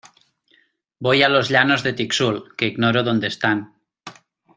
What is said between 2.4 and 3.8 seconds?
que ignoro dónde están.